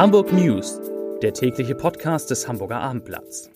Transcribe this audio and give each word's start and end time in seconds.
Hamburg 0.00 0.32
News, 0.32 0.80
der 1.20 1.34
tägliche 1.34 1.74
Podcast 1.74 2.30
des 2.30 2.48
Hamburger 2.48 2.80
Abendblatts. 2.80 3.50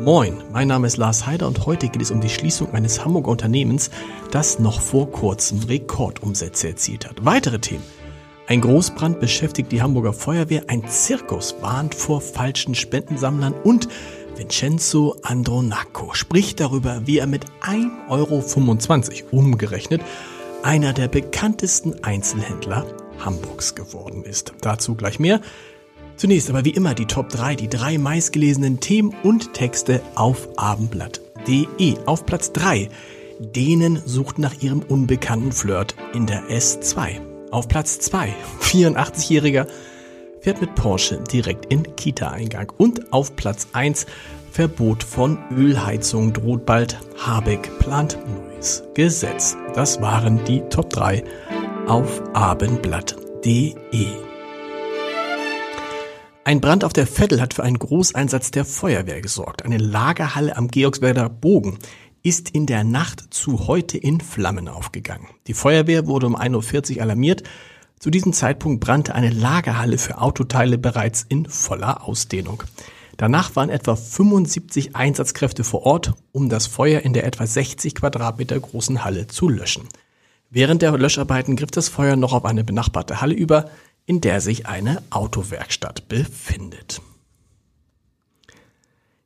Moin, 0.00 0.42
mein 0.50 0.68
Name 0.68 0.86
ist 0.86 0.96
Lars 0.96 1.26
Heider 1.26 1.46
und 1.46 1.66
heute 1.66 1.90
geht 1.90 2.00
es 2.00 2.10
um 2.10 2.22
die 2.22 2.30
Schließung 2.30 2.72
eines 2.72 3.04
Hamburger 3.04 3.32
Unternehmens, 3.32 3.90
das 4.30 4.58
noch 4.58 4.80
vor 4.80 5.10
kurzem 5.10 5.58
Rekordumsätze 5.58 6.68
erzielt 6.68 7.06
hat. 7.06 7.22
Weitere 7.22 7.58
Themen. 7.58 7.84
Ein 8.46 8.62
Großbrand 8.62 9.20
beschäftigt 9.20 9.72
die 9.72 9.82
Hamburger 9.82 10.14
Feuerwehr, 10.14 10.62
ein 10.68 10.88
Zirkus 10.88 11.56
warnt 11.60 11.94
vor 11.94 12.22
falschen 12.22 12.74
Spendensammlern 12.74 13.52
und 13.52 13.88
Vincenzo 14.36 15.16
Andronaco 15.22 16.14
spricht 16.14 16.60
darüber, 16.60 17.02
wie 17.06 17.18
er 17.18 17.26
mit 17.26 17.46
1,25 17.62 19.24
Euro 19.24 19.36
umgerechnet 19.38 20.02
einer 20.62 20.92
der 20.92 21.08
bekanntesten 21.08 22.02
Einzelhändler 22.02 22.86
Hamburgs 23.24 23.74
geworden 23.74 24.24
ist. 24.24 24.52
Dazu 24.60 24.94
gleich 24.94 25.18
mehr. 25.18 25.40
Zunächst 26.16 26.50
aber 26.50 26.64
wie 26.64 26.70
immer 26.70 26.94
die 26.94 27.06
Top 27.06 27.28
3, 27.28 27.54
die 27.54 27.68
drei 27.68 27.98
meistgelesenen 27.98 28.80
Themen 28.80 29.14
und 29.22 29.52
Texte 29.52 30.02
auf 30.14 30.48
abendblatt.de. 30.56 31.96
Auf 32.06 32.26
Platz 32.26 32.52
3. 32.52 32.88
Denen 33.38 34.02
sucht 34.04 34.38
nach 34.38 34.60
ihrem 34.60 34.80
unbekannten 34.80 35.52
Flirt 35.52 35.94
in 36.14 36.26
der 36.26 36.48
S2. 36.48 37.20
Auf 37.50 37.68
Platz 37.68 38.00
2. 38.00 38.34
84-Jähriger 38.60 39.66
fährt 40.46 40.60
mit 40.60 40.76
Porsche 40.76 41.18
direkt 41.32 41.72
in 41.72 41.96
Kita-Eingang. 41.96 42.70
Und 42.78 43.12
auf 43.12 43.34
Platz 43.34 43.66
1. 43.72 44.06
Verbot 44.52 45.02
von 45.02 45.38
Ölheizung 45.50 46.32
droht 46.32 46.64
bald. 46.64 47.00
Habeck 47.18 47.68
plant 47.80 48.16
neues 48.28 48.84
Gesetz. 48.94 49.56
Das 49.74 50.00
waren 50.00 50.44
die 50.44 50.60
Top 50.70 50.90
3 50.90 51.24
auf 51.88 52.22
abendblatt.de. 52.32 54.06
Ein 56.44 56.60
Brand 56.60 56.84
auf 56.84 56.92
der 56.92 57.08
Vettel 57.08 57.40
hat 57.40 57.52
für 57.52 57.64
einen 57.64 57.80
Großeinsatz 57.80 58.52
der 58.52 58.64
Feuerwehr 58.64 59.20
gesorgt. 59.20 59.64
Eine 59.64 59.78
Lagerhalle 59.78 60.56
am 60.56 60.68
Georgswerder 60.68 61.28
Bogen 61.28 61.80
ist 62.22 62.50
in 62.50 62.66
der 62.66 62.84
Nacht 62.84 63.34
zu 63.34 63.66
heute 63.66 63.98
in 63.98 64.20
Flammen 64.20 64.68
aufgegangen. 64.68 65.26
Die 65.48 65.54
Feuerwehr 65.54 66.06
wurde 66.06 66.28
um 66.28 66.36
1.40 66.36 66.98
Uhr 66.98 67.02
alarmiert. 67.02 67.42
Zu 67.98 68.10
diesem 68.10 68.32
Zeitpunkt 68.32 68.80
brannte 68.80 69.14
eine 69.14 69.30
Lagerhalle 69.30 69.98
für 69.98 70.20
Autoteile 70.20 70.78
bereits 70.78 71.24
in 71.28 71.46
voller 71.46 72.06
Ausdehnung. 72.06 72.62
Danach 73.16 73.56
waren 73.56 73.70
etwa 73.70 73.96
75 73.96 74.94
Einsatzkräfte 74.94 75.64
vor 75.64 75.84
Ort, 75.84 76.12
um 76.32 76.48
das 76.48 76.66
Feuer 76.66 77.00
in 77.00 77.14
der 77.14 77.24
etwa 77.24 77.46
60 77.46 77.94
Quadratmeter 77.94 78.60
großen 78.60 79.04
Halle 79.04 79.26
zu 79.26 79.48
löschen. 79.48 79.88
Während 80.50 80.82
der 80.82 80.96
Löscharbeiten 80.96 81.56
griff 81.56 81.70
das 81.70 81.88
Feuer 81.88 82.16
noch 82.16 82.32
auf 82.32 82.44
eine 82.44 82.64
benachbarte 82.64 83.20
Halle 83.20 83.34
über 83.34 83.70
in 84.06 84.20
der 84.20 84.40
sich 84.40 84.66
eine 84.66 85.02
Autowerkstatt 85.10 86.08
befindet. 86.08 87.02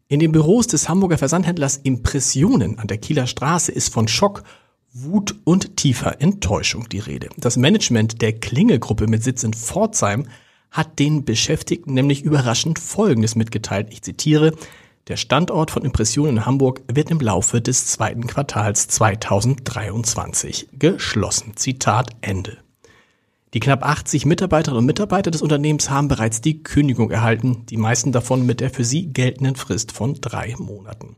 In 0.08 0.18
den 0.18 0.32
Büros 0.32 0.66
des 0.66 0.88
Hamburger 0.88 1.18
Versandhändlers 1.18 1.76
Impressionen 1.76 2.78
an 2.78 2.88
der 2.88 2.98
Kieler 2.98 3.28
Straße 3.28 3.70
ist 3.70 3.92
von 3.92 4.08
Schock, 4.08 4.42
Wut 4.92 5.36
und 5.44 5.76
tiefer 5.76 6.20
Enttäuschung 6.20 6.88
die 6.88 6.98
Rede. 6.98 7.28
Das 7.36 7.56
Management 7.56 8.22
der 8.22 8.32
Klingelgruppe 8.32 9.06
mit 9.06 9.22
Sitz 9.22 9.44
in 9.44 9.54
Pforzheim 9.54 10.26
hat 10.72 10.98
den 10.98 11.24
Beschäftigten 11.24 11.94
nämlich 11.94 12.22
überraschend 12.22 12.80
Folgendes 12.80 13.36
mitgeteilt. 13.36 13.88
Ich 13.92 14.02
zitiere, 14.02 14.52
der 15.06 15.16
Standort 15.16 15.70
von 15.70 15.84
Impressionen 15.84 16.38
in 16.38 16.46
Hamburg 16.46 16.82
wird 16.92 17.10
im 17.10 17.20
Laufe 17.20 17.60
des 17.60 17.86
zweiten 17.86 18.26
Quartals 18.26 18.88
2023 18.88 20.68
geschlossen. 20.72 21.52
Zitat 21.56 22.10
Ende. 22.20 22.58
Die 23.54 23.60
knapp 23.60 23.84
80 23.84 24.26
Mitarbeiterinnen 24.26 24.80
und 24.80 24.86
Mitarbeiter 24.86 25.30
des 25.30 25.42
Unternehmens 25.42 25.88
haben 25.88 26.08
bereits 26.08 26.40
die 26.40 26.64
Kündigung 26.64 27.12
erhalten, 27.12 27.64
die 27.66 27.76
meisten 27.76 28.10
davon 28.10 28.44
mit 28.44 28.60
der 28.60 28.70
für 28.70 28.84
sie 28.84 29.12
geltenden 29.12 29.54
Frist 29.54 29.92
von 29.92 30.14
drei 30.20 30.54
Monaten. 30.58 31.16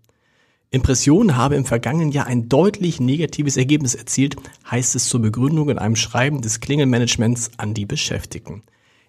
Impression 0.72 1.36
habe 1.36 1.54
im 1.56 1.66
vergangenen 1.66 2.12
Jahr 2.12 2.26
ein 2.26 2.48
deutlich 2.48 2.98
negatives 2.98 3.58
Ergebnis 3.58 3.94
erzielt, 3.94 4.36
heißt 4.70 4.96
es 4.96 5.06
zur 5.06 5.20
Begründung 5.20 5.68
in 5.68 5.78
einem 5.78 5.96
Schreiben 5.96 6.40
des 6.40 6.60
Klingelmanagements 6.60 7.50
an 7.58 7.74
die 7.74 7.84
Beschäftigten. 7.84 8.62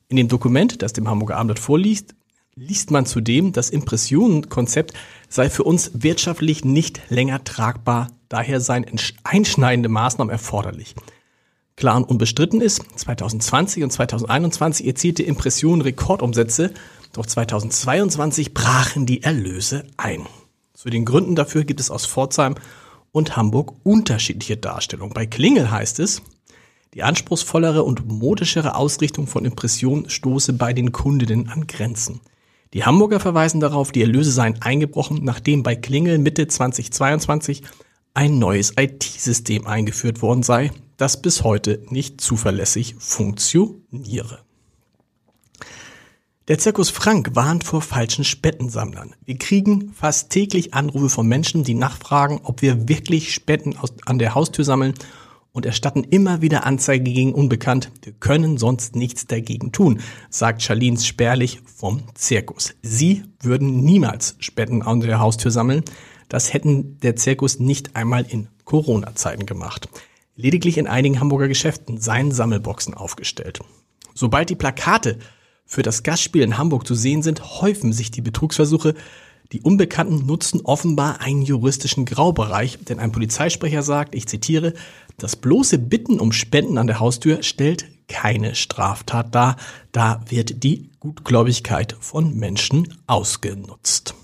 In 0.09 0.17
dem 0.17 0.27
Dokument, 0.27 0.81
das 0.81 0.91
dem 0.91 1.09
Hamburger 1.09 1.37
Abendblatt 1.37 1.59
vorliest, 1.59 2.15
liest 2.55 2.91
man 2.91 3.05
zudem, 3.05 3.53
das 3.53 3.69
Impressionenkonzept 3.69 4.93
sei 5.29 5.49
für 5.49 5.63
uns 5.63 5.91
wirtschaftlich 5.93 6.65
nicht 6.65 7.01
länger 7.09 7.45
tragbar, 7.45 8.11
daher 8.27 8.59
seien 8.59 8.85
einschneidende 9.23 9.87
Maßnahmen 9.87 10.33
erforderlich. 10.33 10.95
Klar 11.77 11.95
und 11.95 12.09
unbestritten 12.09 12.59
ist, 12.59 12.83
2020 12.97 13.83
und 13.83 13.91
2021 13.91 14.85
erzielte 14.85 15.23
Impression 15.23 15.79
Rekordumsätze, 15.79 16.73
doch 17.13 17.25
2022 17.25 18.53
brachen 18.53 19.05
die 19.05 19.23
Erlöse 19.23 19.85
ein. 19.95 20.27
Zu 20.83 20.89
den 20.89 21.05
Gründen 21.05 21.35
dafür 21.35 21.63
gibt 21.63 21.79
es 21.79 21.89
aus 21.89 22.05
Pforzheim 22.05 22.55
und 23.13 23.37
Hamburg 23.37 23.73
unterschiedliche 23.83 24.57
Darstellungen. 24.57 25.13
Bei 25.13 25.25
Klingel 25.25 25.71
heißt 25.71 25.99
es, 25.99 26.21
die 26.93 27.03
anspruchsvollere 27.03 27.83
und 27.83 28.05
modischere 28.05 28.75
Ausrichtung 28.75 29.25
von 29.25 29.45
Impression 29.45 30.09
stoße 30.09 30.51
bei 30.51 30.73
den 30.73 30.91
Kundinnen 30.91 31.47
an 31.47 31.67
Grenzen. 31.67 32.19
Die 32.73 32.83
Hamburger 32.83 33.21
verweisen 33.21 33.61
darauf, 33.61 33.93
die 33.93 34.01
Erlöse 34.01 34.33
seien 34.33 34.61
eingebrochen, 34.61 35.23
nachdem 35.23 35.63
bei 35.63 35.77
Klingel 35.77 36.17
Mitte 36.17 36.49
2022 36.49 37.63
ein 38.13 38.37
neues 38.37 38.73
IT-System 38.77 39.65
eingeführt 39.65 40.21
worden 40.21 40.43
sei, 40.43 40.71
das 40.97 41.21
bis 41.21 41.45
heute 41.45 41.79
nicht 41.91 42.19
zuverlässig 42.19 42.95
funktioniere. 42.99 44.39
Der 46.49 46.59
Zirkus 46.59 46.89
Frank 46.89 47.37
warnt 47.37 47.63
vor 47.63 47.81
falschen 47.81 48.25
Spendensammlern. 48.25 49.15
Wir 49.23 49.37
kriegen 49.37 49.93
fast 49.93 50.29
täglich 50.29 50.73
Anrufe 50.73 51.07
von 51.07 51.25
Menschen, 51.25 51.63
die 51.63 51.73
nachfragen, 51.73 52.41
ob 52.43 52.61
wir 52.61 52.89
wirklich 52.89 53.33
Spenden 53.33 53.77
aus, 53.77 53.93
an 54.05 54.19
der 54.19 54.35
Haustür 54.35 54.65
sammeln 54.65 54.93
und 55.53 55.65
erstatten 55.65 56.03
immer 56.03 56.41
wieder 56.41 56.65
Anzeige 56.65 57.13
gegen 57.13 57.33
Unbekannt. 57.33 57.93
Wir 58.01 58.11
können 58.11 58.57
sonst 58.57 58.93
nichts 58.97 59.25
dagegen 59.25 59.71
tun, 59.71 60.01
sagt 60.29 60.61
Charlene 60.61 60.99
Sperlich 60.99 61.61
vom 61.77 62.03
Zirkus. 62.13 62.75
Sie 62.81 63.23
würden 63.41 63.81
niemals 63.85 64.35
Spenden 64.39 64.81
an 64.81 64.99
der 64.99 65.21
Haustür 65.21 65.49
sammeln. 65.49 65.85
Das 66.27 66.51
hätten 66.51 66.99
der 66.99 67.15
Zirkus 67.15 67.59
nicht 67.59 67.95
einmal 67.95 68.25
in 68.27 68.49
Corona-Zeiten 68.65 69.45
gemacht. 69.45 69.87
Lediglich 70.35 70.77
in 70.77 70.87
einigen 70.87 71.21
Hamburger 71.21 71.47
Geschäften 71.47 72.01
seien 72.01 72.33
Sammelboxen 72.33 72.95
aufgestellt. 72.95 73.61
Sobald 74.13 74.49
die 74.49 74.55
Plakate 74.55 75.19
für 75.65 75.81
das 75.81 76.03
Gastspiel 76.03 76.41
in 76.41 76.57
Hamburg 76.57 76.85
zu 76.85 76.95
sehen 76.95 77.23
sind, 77.23 77.61
häufen 77.61 77.93
sich 77.93 78.11
die 78.11 78.21
Betrugsversuche. 78.21 78.93
Die 79.51 79.61
Unbekannten 79.61 80.25
nutzen 80.25 80.61
offenbar 80.61 81.21
einen 81.21 81.41
juristischen 81.41 82.05
Graubereich, 82.05 82.79
denn 82.83 82.99
ein 82.99 83.11
Polizeisprecher 83.11 83.83
sagt, 83.83 84.15
ich 84.15 84.27
zitiere, 84.27 84.73
das 85.17 85.35
bloße 85.35 85.77
Bitten 85.77 86.19
um 86.19 86.31
Spenden 86.31 86.77
an 86.77 86.87
der 86.87 86.99
Haustür 86.99 87.43
stellt 87.43 87.85
keine 88.07 88.55
Straftat 88.55 89.33
dar, 89.33 89.57
da 89.91 90.21
wird 90.27 90.63
die 90.63 90.89
Gutgläubigkeit 90.99 91.95
von 91.99 92.35
Menschen 92.35 92.97
ausgenutzt. 93.07 94.15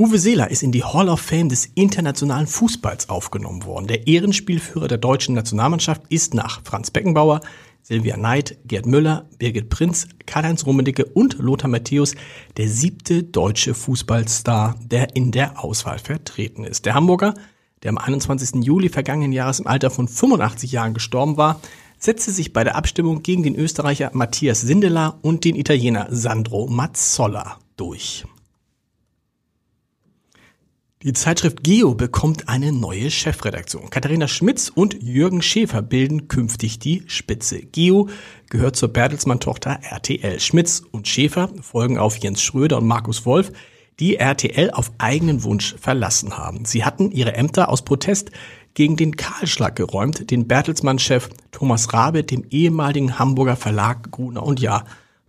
Uwe 0.00 0.18
Seeler 0.18 0.48
ist 0.50 0.62
in 0.62 0.70
die 0.70 0.84
Hall 0.84 1.08
of 1.08 1.20
Fame 1.20 1.48
des 1.48 1.66
internationalen 1.74 2.46
Fußballs 2.46 3.08
aufgenommen 3.08 3.64
worden. 3.64 3.88
Der 3.88 4.06
Ehrenspielführer 4.06 4.86
der 4.86 4.98
deutschen 4.98 5.34
Nationalmannschaft 5.34 6.02
ist 6.08 6.34
nach 6.34 6.62
Franz 6.62 6.92
Beckenbauer, 6.92 7.40
Silvia 7.82 8.16
Neid, 8.16 8.58
Gerd 8.66 8.86
Müller, 8.86 9.28
Birgit 9.38 9.70
Prinz, 9.70 10.08
Karl-Heinz 10.26 10.66
Rummenigge 10.66 11.04
und 11.06 11.38
Lothar 11.38 11.70
Matthäus 11.70 12.14
der 12.56 12.68
siebte 12.68 13.22
deutsche 13.22 13.74
Fußballstar, 13.74 14.76
der 14.84 15.16
in 15.16 15.30
der 15.30 15.64
Auswahl 15.64 15.98
vertreten 15.98 16.64
ist. 16.64 16.86
Der 16.86 16.94
Hamburger, 16.94 17.34
der 17.82 17.90
am 17.90 17.98
21. 17.98 18.64
Juli 18.64 18.88
vergangenen 18.88 19.32
Jahres 19.32 19.60
im 19.60 19.66
Alter 19.66 19.90
von 19.90 20.08
85 20.08 20.72
Jahren 20.72 20.94
gestorben 20.94 21.36
war, 21.36 21.60
setzte 21.98 22.30
sich 22.30 22.52
bei 22.52 22.64
der 22.64 22.76
Abstimmung 22.76 23.22
gegen 23.22 23.42
den 23.42 23.56
Österreicher 23.56 24.10
Matthias 24.12 24.60
Sindelar 24.60 25.18
und 25.22 25.44
den 25.44 25.56
Italiener 25.56 26.06
Sandro 26.10 26.66
Mazzolla 26.68 27.58
durch. 27.76 28.24
Die 31.04 31.12
Zeitschrift 31.12 31.62
Geo 31.62 31.94
bekommt 31.94 32.48
eine 32.48 32.72
neue 32.72 33.12
Chefredaktion. 33.12 33.88
Katharina 33.88 34.26
Schmitz 34.26 34.68
und 34.68 35.00
Jürgen 35.00 35.42
Schäfer 35.42 35.80
bilden 35.80 36.26
künftig 36.26 36.80
die 36.80 37.04
Spitze. 37.06 37.60
Geo 37.60 38.08
gehört 38.50 38.74
zur 38.74 38.88
Bertelsmann-Tochter 38.88 39.78
RTL. 39.88 40.40
Schmitz 40.40 40.82
und 40.90 41.06
Schäfer 41.06 41.50
folgen 41.60 41.98
auf 41.98 42.16
Jens 42.16 42.42
Schröder 42.42 42.78
und 42.78 42.88
Markus 42.88 43.24
Wolf, 43.26 43.52
die 44.00 44.16
RTL 44.16 44.72
auf 44.72 44.90
eigenen 44.98 45.44
Wunsch 45.44 45.76
verlassen 45.78 46.36
haben. 46.36 46.64
Sie 46.64 46.84
hatten 46.84 47.12
ihre 47.12 47.34
Ämter 47.34 47.68
aus 47.68 47.82
Protest 47.82 48.32
gegen 48.74 48.96
den 48.96 49.14
Kahlschlag 49.14 49.76
geräumt, 49.76 50.32
den 50.32 50.48
Bertelsmann-Chef 50.48 51.28
Thomas 51.52 51.92
Rabe 51.92 52.24
dem 52.24 52.42
ehemaligen 52.50 53.20
Hamburger 53.20 53.54
Verlag 53.54 54.10
Gruner 54.10 54.42
und 54.42 54.58
Jahr 54.58 54.84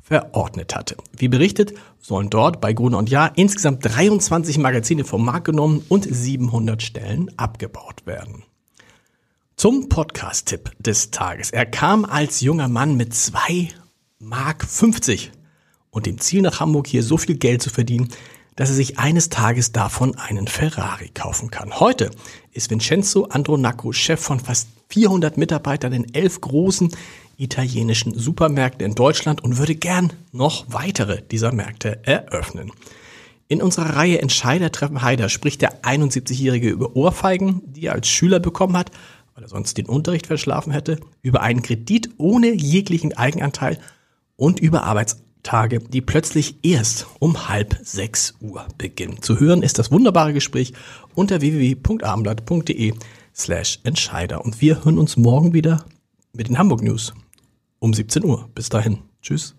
verordnet 0.09 0.75
hatte. 0.75 0.97
Wie 1.15 1.27
berichtet, 1.27 1.73
sollen 1.99 2.29
dort 2.29 2.59
bei 2.59 2.73
Gruner 2.73 2.97
und 2.97 3.09
Jahr 3.09 3.31
insgesamt 3.35 3.85
23 3.85 4.57
Magazine 4.57 5.05
vom 5.05 5.23
Markt 5.23 5.45
genommen 5.45 5.85
und 5.87 6.07
700 6.09 6.81
Stellen 6.81 7.31
abgebaut 7.37 8.05
werden. 8.05 8.43
Zum 9.55 9.87
Podcast-Tipp 9.87 10.71
des 10.79 11.11
Tages. 11.11 11.51
Er 11.51 11.65
kam 11.65 12.05
als 12.05 12.41
junger 12.41 12.67
Mann 12.67 12.97
mit 12.97 13.13
2 13.13 13.69
Mark 14.17 14.65
50 14.65 15.31
und 15.91 16.07
dem 16.07 16.17
Ziel 16.17 16.41
nach 16.41 16.59
Hamburg 16.59 16.87
hier 16.87 17.03
so 17.03 17.17
viel 17.17 17.37
Geld 17.37 17.61
zu 17.61 17.69
verdienen, 17.69 18.09
dass 18.59 18.67
er 18.67 18.75
sich 18.75 18.99
eines 18.99 19.29
Tages 19.29 19.71
davon 19.71 20.17
einen 20.17 20.49
Ferrari 20.49 21.07
kaufen 21.13 21.49
kann. 21.49 21.79
Heute 21.79 22.11
ist 22.51 22.69
Vincenzo 22.69 23.23
Andronacco 23.29 23.93
Chef 23.93 24.19
von 24.19 24.41
fast 24.41 24.67
400 24.89 25.37
Mitarbeitern 25.37 25.93
in 25.93 26.13
elf 26.13 26.41
großen 26.41 26.91
italienischen 27.37 28.13
Supermärkten 28.19 28.85
in 28.85 28.95
Deutschland 28.95 29.41
und 29.41 29.59
würde 29.59 29.75
gern 29.75 30.11
noch 30.33 30.65
weitere 30.67 31.21
dieser 31.21 31.53
Märkte 31.53 32.05
eröffnen. 32.05 32.73
In 33.47 33.61
unserer 33.61 33.95
Reihe 33.95 34.21
Entscheider 34.21 34.73
treffen 34.73 35.03
Heider 35.03 35.29
spricht 35.29 35.61
der 35.61 35.83
71-Jährige 35.83 36.67
über 36.67 36.97
Ohrfeigen, 36.97 37.61
die 37.65 37.85
er 37.85 37.93
als 37.93 38.09
Schüler 38.09 38.41
bekommen 38.41 38.75
hat 38.75 38.91
weil 39.35 39.45
er 39.45 39.49
sonst 39.51 39.77
den 39.77 39.85
Unterricht 39.85 40.27
verschlafen 40.27 40.73
hätte, 40.73 40.99
über 41.21 41.41
einen 41.41 41.61
Kredit 41.61 42.09
ohne 42.17 42.51
jeglichen 42.51 43.15
Eigenanteil 43.15 43.79
und 44.35 44.59
über 44.59 44.83
Arbeitstage, 45.39 45.79
die 45.79 46.01
plötzlich 46.01 46.55
erst 46.63 47.07
um 47.19 47.47
halb 47.47 47.77
sechs 47.81 48.35
Uhr 48.41 48.67
beginnen. 48.77 49.21
Zu 49.21 49.39
hören 49.39 49.63
ist 49.63 49.79
das 49.79 49.91
wunderbare 49.91 50.33
Gespräch 50.33 50.73
unter 51.15 51.41
www.abendblatt.de 51.41 52.93
slash 53.35 53.79
Entscheider. 53.83 54.43
Und 54.43 54.61
wir 54.61 54.83
hören 54.83 54.99
uns 54.99 55.17
morgen 55.17 55.53
wieder 55.53 55.85
mit 56.33 56.49
den 56.49 56.57
Hamburg 56.57 56.83
News 56.83 57.13
um 57.79 57.93
17 57.93 58.23
Uhr. 58.25 58.49
Bis 58.53 58.69
dahin. 58.69 58.99
Tschüss. 59.21 59.55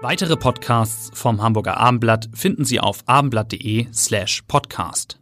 Weitere 0.00 0.36
Podcasts 0.36 1.10
vom 1.14 1.40
Hamburger 1.40 1.76
Abendblatt 1.76 2.28
finden 2.34 2.64
Sie 2.64 2.80
auf 2.80 3.04
abendblatt.de 3.06 3.86
slash 3.92 4.42
podcast. 4.48 5.21